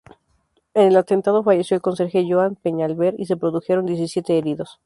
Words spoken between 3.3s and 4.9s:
produjeron diecisiete heridos.